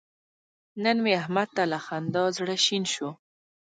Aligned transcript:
نن 0.83 0.97
مې 1.03 1.11
احمد 1.21 1.47
ته 1.55 1.63
له 1.71 1.79
خندا 1.85 2.23
زړه 2.37 2.55
شین 2.65 2.83
شو. 2.93 3.09